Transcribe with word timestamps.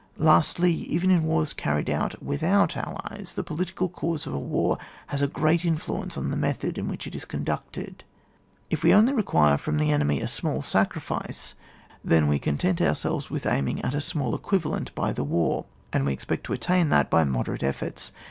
Lastly, 0.17 0.71
even 0.73 1.11
in 1.11 1.25
wars 1.25 1.53
carried 1.53 1.87
on 1.91 2.09
with 2.19 2.41
out 2.41 2.75
allies, 2.75 3.35
the 3.35 3.43
political 3.43 3.87
cause 3.87 4.25
of 4.25 4.33
a 4.33 4.39
war 4.39 4.79
has 5.09 5.21
a 5.21 5.27
great 5.27 5.63
influence 5.63 6.17
on 6.17 6.31
the 6.31 6.35
method 6.35 6.79
in 6.79 6.87
which 6.87 7.05
it 7.05 7.13
is 7.13 7.23
conducted. 7.23 8.03
If 8.71 8.81
we 8.83 8.95
only 8.95 9.13
require 9.13 9.59
from 9.59 9.77
the 9.77 9.91
euOTay 9.91 10.19
a 10.23 10.27
small 10.27 10.63
sacrifice, 10.63 11.53
tiien 12.03 12.27
we 12.27 12.39
content 12.39 12.81
ourselves 12.81 13.29
with 13.29 13.45
aiming 13.45 13.79
at 13.85 13.93
a 13.93 14.01
small 14.01 14.33
equivalent 14.33 14.91
by 14.95 15.13
the 15.13 15.23
war, 15.23 15.65
and 15.93 16.03
we 16.03 16.13
expect 16.13 16.45
to 16.45 16.53
attain 16.53 16.89
that 16.89 17.11
by 17.11 17.23
moderate 17.23 17.61
efforts. 17.61 18.11